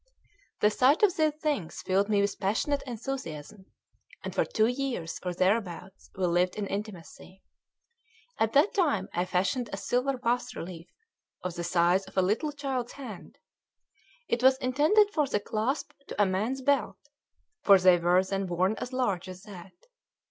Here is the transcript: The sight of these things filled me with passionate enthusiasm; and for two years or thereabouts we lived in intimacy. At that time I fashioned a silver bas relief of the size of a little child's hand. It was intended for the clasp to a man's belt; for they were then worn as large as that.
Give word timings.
The 0.61 0.71
sight 0.71 1.03
of 1.03 1.15
these 1.15 1.35
things 1.35 1.83
filled 1.83 2.09
me 2.09 2.21
with 2.21 2.39
passionate 2.39 2.81
enthusiasm; 2.87 3.67
and 4.23 4.33
for 4.33 4.43
two 4.43 4.65
years 4.65 5.19
or 5.21 5.31
thereabouts 5.31 6.09
we 6.17 6.25
lived 6.25 6.55
in 6.55 6.65
intimacy. 6.65 7.43
At 8.39 8.53
that 8.53 8.73
time 8.73 9.09
I 9.13 9.25
fashioned 9.25 9.69
a 9.71 9.77
silver 9.77 10.17
bas 10.17 10.55
relief 10.55 10.87
of 11.43 11.53
the 11.53 11.63
size 11.63 12.05
of 12.05 12.17
a 12.17 12.23
little 12.23 12.51
child's 12.51 12.93
hand. 12.93 13.37
It 14.27 14.41
was 14.41 14.57
intended 14.57 15.11
for 15.11 15.27
the 15.27 15.39
clasp 15.39 15.91
to 16.07 16.19
a 16.19 16.25
man's 16.25 16.63
belt; 16.63 16.97
for 17.61 17.77
they 17.77 17.99
were 17.99 18.23
then 18.23 18.47
worn 18.47 18.73
as 18.79 18.91
large 18.93 19.29
as 19.29 19.43
that. 19.43 19.73